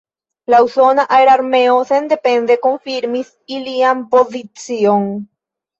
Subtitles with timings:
[0.53, 5.11] La Usona Aerarmeo sendepende konfirmis ilian pozicion.